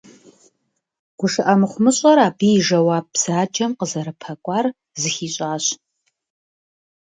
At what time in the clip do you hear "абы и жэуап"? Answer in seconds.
2.27-3.05